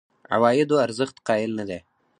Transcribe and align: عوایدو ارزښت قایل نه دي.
عوایدو 0.35 0.75
ارزښت 0.85 1.17
قایل 1.27 1.51
نه 1.59 1.63
دي. 1.69 1.79